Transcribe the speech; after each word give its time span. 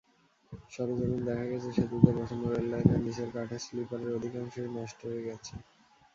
সরেজমিনে 0.71 1.19
দেখা 1.27 1.45
গেছে, 1.51 1.69
সেতুতে 1.77 2.09
বসানো 2.17 2.45
রেললাইনের 2.49 2.99
নিচের 3.05 3.29
কাঠের 3.35 3.61
স্লিপারের 3.65 4.15
অধিকাংশই 4.17 4.69
নষ্ট 4.77 4.99
হয়ে 5.07 5.25
গেছে। 5.27 5.53